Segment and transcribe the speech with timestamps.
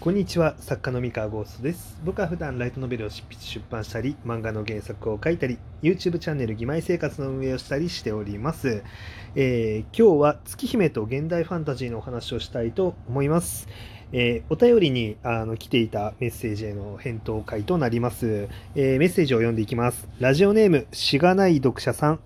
[0.00, 1.98] こんにちは作家の三河ゴーストです。
[2.04, 8.82] 僕は普段ライトノベルを執筆出版したり漫画の原作を書いたり YouTube チャンネル「義妹生活」の運営をしたりしております、
[9.34, 13.66] えー、今日は月姫と現代ファンタジーのお話をしたいと思います、
[14.12, 20.06] えー、お便りにあの来ていたメッセージへの返答会となります、えー、メッセージを読んでいきます。
[20.18, 22.20] ラジオネームしがない読者さん。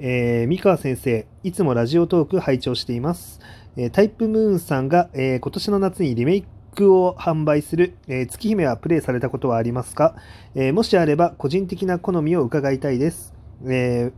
[0.00, 3.40] えー、三河先生、いつもラジオトーク拝聴しています。
[3.76, 6.44] えー、タイプムーンさんが、えー、今年の夏にリメイ
[6.78, 10.14] クを販売する、え月姫はプレイされたことはありますか、
[10.54, 13.34] えもしあれば個人的な好みを伺いたいです。
[13.66, 14.12] え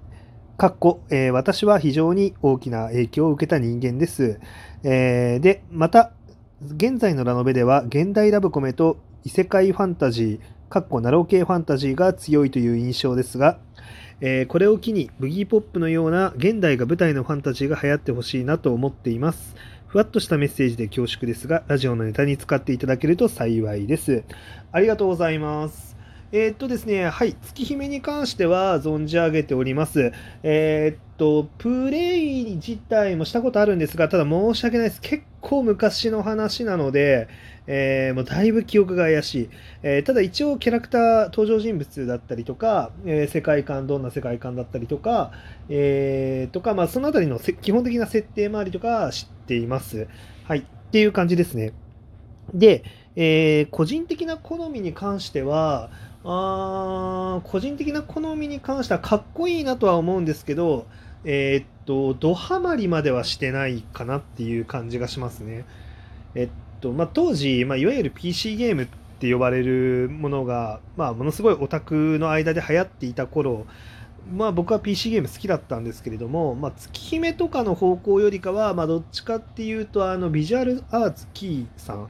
[0.59, 4.41] かっこ、え私は非常に大きな影響を受けた人間です。
[4.85, 6.13] えで、また、
[6.61, 13.59] 現在のラノベでは現代ラブコメと異世界ファンタジー、かっこナロー系ファンタジーが強いという印象ですが、
[14.21, 19.57] えー、これを機にブギーポップのような現代が舞台のファンタジーが流行ってほしいなと思っています。
[19.91, 24.23] ふわっとしたメッセージで恐縮ですが、ラジオのネタに使っていただけると幸いです。
[24.71, 25.97] ありがとうございます。
[26.31, 30.13] えー、っとですね、はい、月姫に関しては存じ上げております。
[30.45, 35.01] えー、っと、プレイ自体もしたことあるんですが、ただ申し訳ないです。
[35.01, 37.27] 結構昔の話なので、
[37.67, 39.51] えー、もうだいぶ記憶が怪しい。
[39.83, 45.33] えー、ただ一応キャラクター、登場人物だったりとか、え、世界観、どんな世界観だったりとか、
[45.69, 50.07] え、とか、まあそのあたりの基本的な設定周りとか知ってています。
[50.45, 50.61] はい。
[50.61, 50.63] っ
[50.93, 51.73] ていう感じですね。
[52.55, 52.85] で、
[53.17, 55.91] えー、個人的な好みに関しては、
[56.23, 60.87] あ個人的な好みに関してはかっこいいなとは思うんですけど、
[61.25, 65.65] えー、っと、ドハマりまではしてないかなっていう感じがしますね。
[66.35, 73.67] えっと、まあ、当時、まあ、いわゆる PC ゲームって呼ばれるものが、まあ、ものすごいオタクの間で流行っていた頃、
[74.33, 82.09] まあ僕は PC ゲーム好きだったんですけれども、まあ、月姫とかの方向よりかは、まあ、どっちかっていうと、あの、ビジュアルアーツキーさん、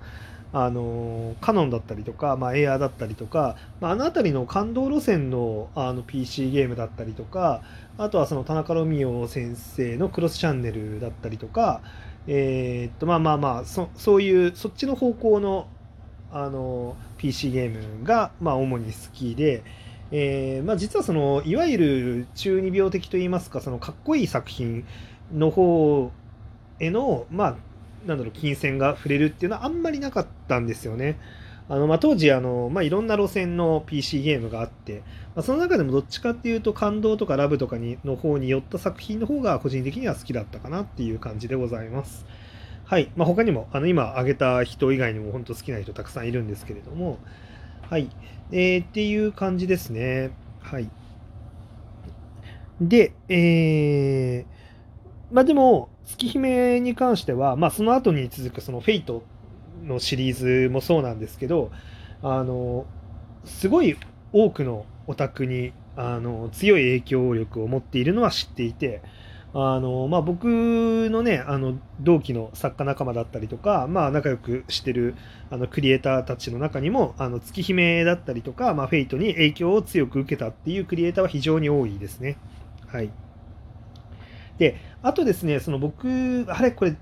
[0.53, 7.63] あのカノンだったりとか、まあ、エアーだったりとか、まあ、あの辺りの感動路線のあの PC ゲームだったりとか
[7.99, 11.83] あとはその田中ロミオ先生のクロスチャンネルだったりとか、
[12.27, 15.69] えー、っとまあまあまあそそういうそっちの方向の
[16.33, 19.63] あの PC ゲームが、まあ、主に好きで、
[20.13, 24.85] えーまあ、実はそのいわゆる中二病的といいますかそのかっこいい作品
[25.33, 26.11] の方
[26.81, 27.57] への、まあ、
[28.07, 31.19] なんだろう金銭が触れるっていうのはあんまりなかったんですよね。
[31.69, 35.05] あのまあ、当時あの、まあ、いろんな路線の PC ゲームがあって、
[35.37, 42.27] まあ、その中でもどっちかっていうと感動とかラブとかにの方に寄った作品の方が個人的には好きだったかなっていう感じでございます。
[42.85, 43.13] はい。
[43.15, 47.19] まあ、他にもあの今挙げた人以外にも本当好きな人たくさんいるんですけれども、
[47.91, 48.09] はい。
[48.53, 50.31] えー、っていう感じですね。
[50.61, 50.89] はい。
[52.81, 59.25] で、えー、まあでも、月姫に関しては、まあその後に続くそのフェイト
[59.83, 61.73] のシリーズもそうなんですけど、
[62.23, 62.87] あの、
[63.45, 63.97] すごい
[64.33, 69.03] 多くのオタクにあの強い影響力を持っているのは知っていて、
[69.53, 70.45] あのまあ、僕
[71.11, 75.17] のねあの同期の作家仲間だったりとか、まあ、仲良くしてる
[75.51, 82.39] あのクリエイターたちの中にもあの月姫だったりとか、まあ、フェイトに影響を強く受けたっていうクリエイターは非常に多いですね。
[82.87, 83.11] はい、
[84.59, 86.97] であとですねその僕あれこれ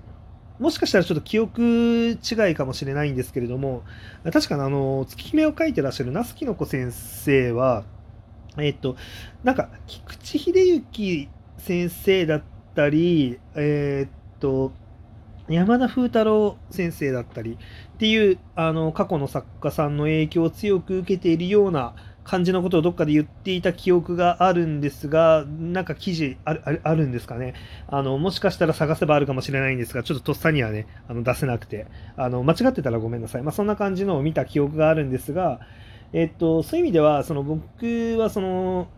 [0.59, 3.83] もしかしたらちょっと記憶違いかもしれないんですけれども、
[4.25, 7.85] 確かあの、月姫を書いてらっしゃる那須きの子先生は、
[8.57, 8.97] えっと、
[9.45, 12.43] なんか、菊池秀幸先生だっ
[12.75, 14.71] たり、えっと、
[15.47, 17.57] 山田風太郎先生だったり
[17.95, 27.55] っていうあの過去の作家さんの影響を強く受けているような感じのことをどっかで言っていた記憶があるんですが、なんか記事あるあるんですかね
[27.87, 28.19] あの。
[28.19, 31.87] もしかしたら探せばあるかもしれないんですが、ちょっととっさにはね、あの出せなくて、
[32.17, 33.41] あの間違ってたらごめんなさい。
[33.41, 35.59] まあ、そんな感じのを見た記憶があるんですが、
[36.13, 38.89] えっと、そういう意味では、その僕はその、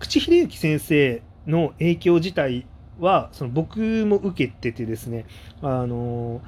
[0.00, 2.66] 菊池秀幸先生の影響自体
[3.00, 5.26] は、その僕も受けててですね、
[5.62, 6.40] あの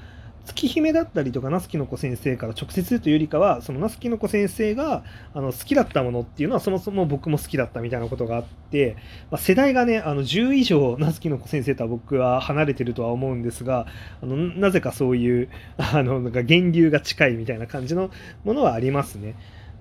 [0.45, 5.05] 月姫だったりとか、那須きの子先生から直接というよりかは、その那須きの子先生が
[5.35, 8.97] あの好きだったものっていうのは、そもそも僕も好きだったみたいなことがあって、
[9.31, 13.87] まあ、世代がね、あの10以上、那須きの子先生とは僕は離れてるとは思うんですが、
[14.23, 18.11] あのなぜかそういう、あのなんか源流が近いみたいな感じの
[18.45, 19.35] ものはありますね。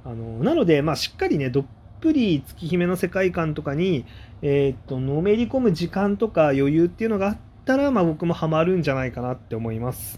[0.05, 1.65] あのなので、まあ、しっかりね、どっ
[2.01, 4.05] ぷり月姫の世界観とかに、
[4.41, 10.17] えー、っとのめり込む時間とか余裕っていうのがあったら、まあ、僕もハマるんじゃないかなって思います。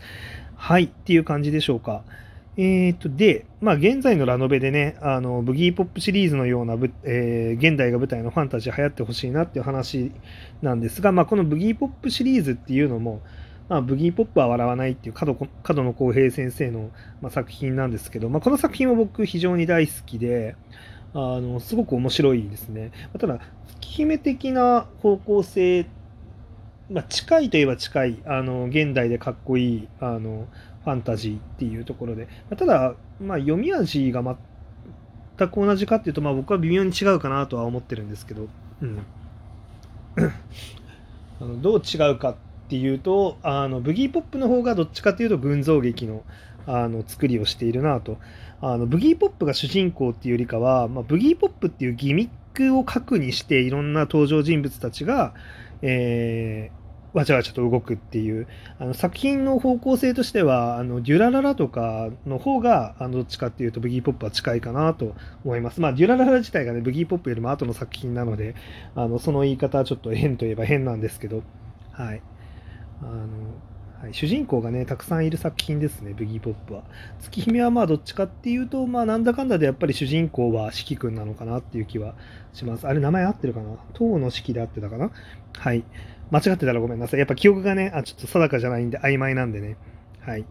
[0.56, 2.04] はい、っていう感じでしょうか。
[2.58, 10.12] えーと、で、まあ、現在のラノベでね、あの、ブギーポップシリーズのような、えー、現代が舞台のファンタジー流行ってほしいなっていう話
[10.62, 13.22] なんですが、まあ、このブギーポップシリーズっていうのも、
[13.70, 15.34] まあ、ブギーポップは笑わないっていう上
[15.64, 16.92] 遠野浩平先生の、
[17.22, 20.58] まあ、作品なんですけど、まあ、この作品は僕非常に大好きで、
[21.14, 22.92] あのすごく面白いですね。
[23.20, 25.86] ただ、月姫的な方向性、
[26.90, 30.48] まあ、近いといえば近い、あの現代でかっこいいあの
[30.84, 32.28] ファンタジーっていうところで、
[32.58, 34.24] ただ、まあ、読み味が
[35.38, 38.48] 全く同じかっていうと、まあ、僕は微妙に違うかなとは思ってるんですけど、
[38.82, 39.00] うん、
[41.42, 42.36] あのどう違うかっ
[42.70, 46.24] ていうとあのブギーポップの方がどっちかっていうと群像劇の
[46.68, 48.18] あの作りをしているなと。
[48.62, 55.34] あのブギーポップが主人公っていうよりかは、まあ、ブギーポップっていうギミックを核にしていろんな登場人物たちが、
[55.82, 58.48] えー、わちゃわちゃと動くっていう
[58.80, 65.82] あの作品の方向性としてはあのデュラララとかの方があのどっちかっていうとブギーポップは近いかなと思います。
[65.82, 68.56] まあ、デュラララ自体がねブギーポップよりも後の作品なので
[68.96, 71.42] あのその言い方はちょっと変といえば変なんですけど、
[71.92, 72.22] はい、
[73.02, 73.28] あの
[74.02, 76.82] はい、主人公がね、たくさんいる作品ですね、ブギーポップは。
[77.20, 82.16] 月姫はまあどっちかっていうと、まあなんだかんだでやっぱり主人公は四季くんなのかなっていう気は
[82.52, 82.88] します。
[82.88, 83.78] あれ名前合ってるかな？
[83.94, 85.12] 唐の四季で合ってたかな？
[85.56, 85.84] はい。
[86.32, 87.20] 間違ってたらごめんなさい。
[87.20, 89.78] やっぱ記憶がね、あ、ちょっと定かじゃないんで曖昧なんでね。
[90.22, 90.42] はい。
[90.42, 90.46] っ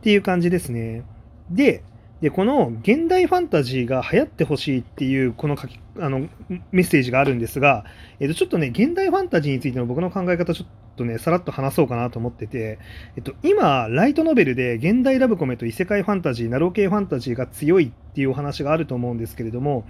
[0.00, 1.02] ていう感じですね。
[1.50, 1.82] で、
[2.20, 6.28] で、この現代ファンタジーが流行ってほしいっていうこの書きあの
[6.72, 7.84] メッセージがあるんですが、
[8.18, 12.80] えっと、ちょっとね、現代ファンタジーについての僕の考え方、ちょっとね、さらっと話そうかなと思ってて、
[13.16, 19.86] えっと、今、ライトノベルで現代ラブコメと異世界ファンタジー、ナロー系ファンタジーが強いっていうお話があると思うんですけれども、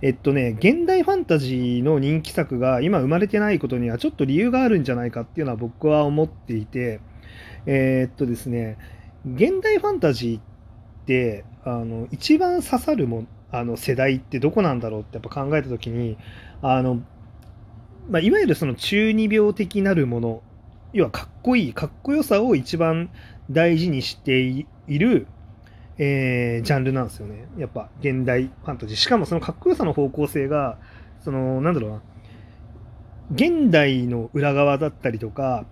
[0.00, 7.00] えっとね、現代ファンタジーの人気作が今生まれてないことにはちょっと理由があるんじゃないかっていうのは僕は思っていて、
[7.66, 8.78] え、っとですね、
[9.26, 10.53] 現代ファンタジーって
[11.64, 16.16] あの一番刺さるもあの世代ってどこなんだろうってやっぱ考えた時に
[16.62, 17.02] あの、
[18.08, 20.42] まあ、いわゆるその中二病的なるもの
[20.92, 23.10] 要はかっこいいかっこよさを一番
[23.50, 24.66] 大事にしてい
[24.98, 25.26] る、
[25.98, 27.46] えー、ジャンルなんですよね。
[27.58, 28.96] やっぱ現代ファンタジー。
[28.96, 30.78] しかもそのかっこよさの方向性が
[31.20, 32.02] そのなんだろうな。
[33.32, 35.66] 現代の裏側だったりとか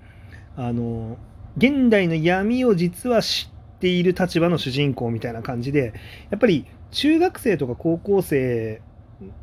[0.56, 1.18] あの
[1.56, 3.51] 現代の闇を実は知
[3.82, 5.92] ている立場の主人公みたいな感じで
[6.30, 8.80] やっぱり中学生とか高校生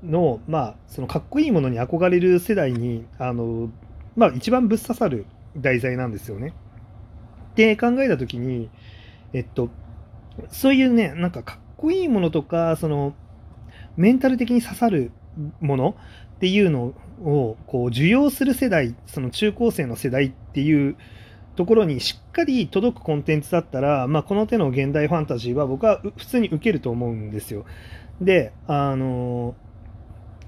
[0.01, 3.69] の,、まあそのかっこいいものに憧れる世代にあの、
[4.15, 5.25] まあ、一番ぶっ刺さる
[5.57, 6.53] 題材なんですよね。
[7.51, 8.69] って考えた時に、
[9.33, 9.69] えっと、
[10.49, 13.13] そういうねなんかかっこいいものとかその
[13.97, 15.11] メンタル的に刺さる
[15.59, 15.95] もの
[16.35, 16.93] っていうの
[17.23, 20.95] をこう受容する世代その中高生の世代っていう
[21.59, 27.65] ところにしっかり届くコンテンツだったら、まあ、この手の現代ファンタジーは僕は普通に受けると思うんですよ。
[28.21, 29.55] で、あの、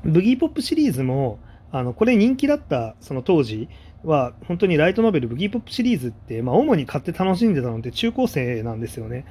[0.05, 1.39] ブギーポップシリーズも、
[1.73, 3.67] あのこれ人気だったその当時
[4.03, 9.25] は本当にライトノベルブギーポップシリーズって、まあ、主に買って楽しんでたのって中高生なんですよね。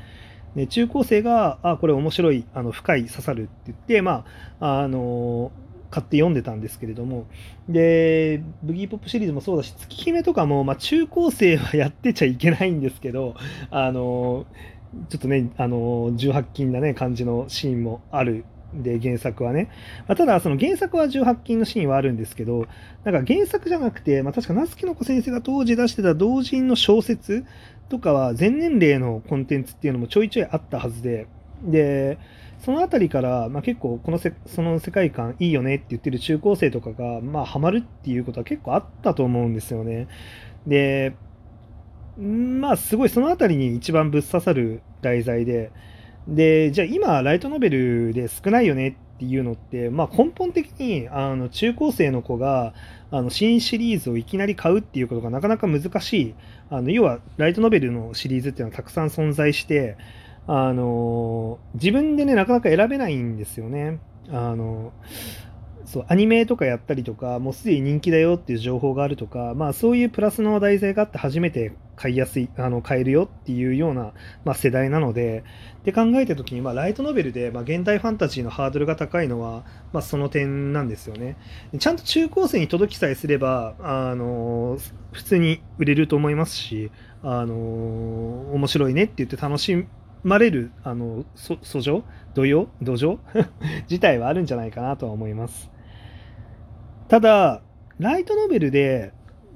[0.54, 4.26] で中高生があこれ面白いあの深い刺さるって言って、ま
[4.60, 5.50] ああの
[5.90, 7.26] 買って読んでたんですけれども、
[7.69, 13.34] で、ブギーポップシリーズもそうだし、月姫とかも、まあ、中高生はやってちゃいけないんですけど、
[13.70, 14.46] あの、
[15.08, 18.44] ちょっとね、あの、18禁なね、感じのシーンもある
[18.75, 19.69] で原作はね、
[20.06, 22.66] まあ、ただその原作は18禁のシーンはあるんですけど
[23.04, 27.44] なんか原作じゃなくて、まあ、確か夏木の子先生が当時出してた同人の小説
[27.88, 31.26] とかは全年齢のコンテンツっていうのもちょいちょいあったはずで。
[31.62, 32.18] で
[32.61, 40.09] その辺りから、まあ、結構このせその世界観いいよねって言ってる中高生とかが、まあ、ハマるっていうことは結構あったと思うんですよね。
[40.67, 41.14] で、
[42.19, 45.71] まあすごいその辺りに一番ぶっ刺さる題材で、
[46.29, 52.75] で、じゃあ今ライトノベルで少ないよねっていうのって、まあ、根本的にあの中高生の子が
[53.11, 56.35] あの新シリーズをいきなり買うっていうことがなかなか難しい。
[56.69, 59.97] あの要はライトノベルのシリーズっていうのはたくさん存在して、
[60.47, 64.00] あの自分でねなかなか選べないんですよね。
[64.30, 64.92] あの
[65.90, 74.12] そうアニメとかやったりとかもうすでに人気だよっていう情報があるとか、まあ、そういうプラスの題材があって初めて買いやすいあの買えるよっていうような、
[74.44, 75.42] まあ、世代なので
[75.85, 81.37] で考えた時に、まあ、ライトノベルで、まあ、現代ファンタジーのハードルが高いのは、まあ、その点なんですよね
[81.76, 84.78] ちゃんと中高生に届きさえすればあの
[85.11, 86.92] 普通に売れると思いますし
[87.25, 87.54] あの
[88.54, 89.87] 面白いねって言って楽し
[90.22, 93.18] まれるあの訴状土曜土壌
[93.88, 95.70] 自体はあるんじゃないかなとは思います。
[97.08, 97.62] ただ、
[97.98, 99.12] ライトノベルで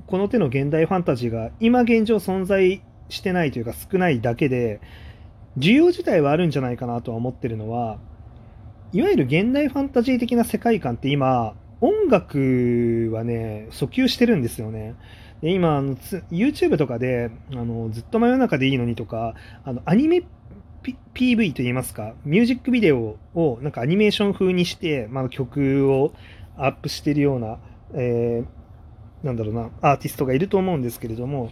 [0.06, 4.80] この手の現代ファンタジーが今現状存在してないというか少ないだけで、
[5.58, 7.98] 需要自体はあるんじゃないかなとは思ってるのは、
[8.92, 14.94] いわゆる現代ファンタジー的な世界観って今、音楽はね、訴求してるんですよね。
[15.42, 20.22] で今あの、YouTube とかであの、ずっと真夜中でいいのにとか、あのアニメ
[21.14, 26.12] PV といいますか、ミュージックビデオをなんかアニメーション風にして、まあ、曲を
[26.56, 27.58] アップしてるような、
[27.94, 31.50] えー、なんだろうな、アーティストがいると思うんですけれども、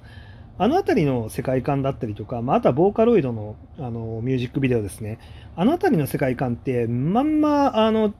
[0.58, 5.18] あの辺りの世界観だったりとか、まあ、あとはボーカロイドのあのミュージックビデオですね、
[5.56, 8.14] あの辺りの世界観って、まんまあの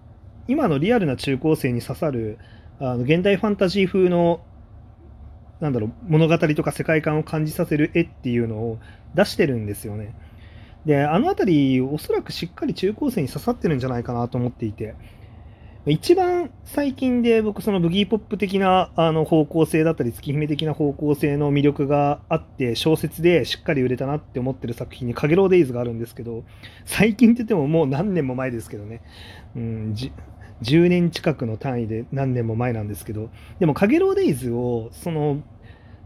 [0.49, 2.39] 今のリアルな中高生に刺さる
[2.81, 4.41] あの現代ファンタジー風の
[5.61, 8.79] なんだろう物語とか世界観を感じさせる絵っていうのを
[9.15, 10.15] 出してるんですよね。
[10.87, 14.95] で、あの辺り、おそらくしっかり中高生に刺さってるんじゃないかなと思っていて、
[15.85, 26.45] 一番最近で僕、そのブギーポップ的なあの方向性だったり、月姫的な方向性の魅力があって、小説でしっかり売れたなって思ってる作品に、かげろうデイズがあるんですけど、
[26.85, 29.03] 最近って言ってももう何年も前ですけどね、
[29.57, 29.95] うん、
[30.63, 35.43] 10年近くの単位で何年も前なんですけど、でも、かげろうデイズを、その、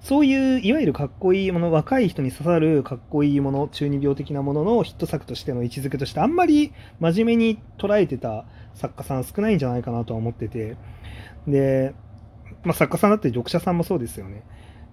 [0.07, 8.45] そういういわゆるかっこいいもの、若い人に刺さるかっこいいもの、中二病的なもののヒット作としての位置づけとして、あんまり真面目に捉えてた
[8.75, 10.77] 作家さん少ないんじゃないかなとは思ってて、
[11.49, 11.93] で、
[12.63, 14.45] まあ、作家さんだったり読者さんもそうですよね。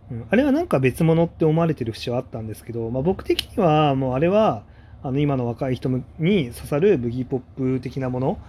[0.10, 4.64] うん、あれはなんか別物って思われてる節はあったんですけど、まあ、僕的にはもうあれは
[5.04, 7.40] あの今の若い人に刺さるブギーポッ
[7.76, 8.40] プ的なもの。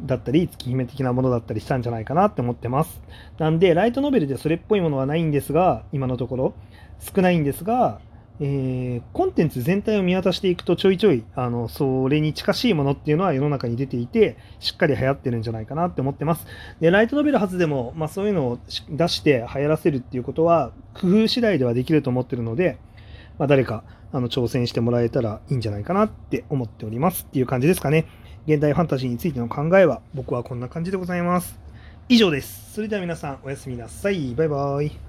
[0.00, 3.00] だったり、月姫的なものだったりしたんじゃないかなって思ってます。
[3.38, 6.54] なんで、ライトノベルでそれっぽいものはないんですが、今のところ。
[7.00, 8.00] 少ないんですが、
[8.38, 16.46] えー、コンテンツ全体を見渡していくとちょいちょいあのそれに近しいものっていうのは世の中に出ていてしっかり流行ってるんじゃないかなって思ってます。
[16.80, 18.58] でライトノベル初でも、まあ、そういうのを
[18.90, 22.78] 出して流行らせるっていうことは工夫次第ではできると思ってるので、
[23.38, 28.06] まあ、誰かあの挑戦してもらえたらいいんじゃないかなって思っておりますっていう感じですかね。
[28.46, 31.58] 現代ファンタジーについての考えは僕はこんな感じでございます。
[32.08, 32.72] 以上です。
[32.74, 34.34] それでは皆さんおやすみなさい。
[34.34, 35.05] バイバイ。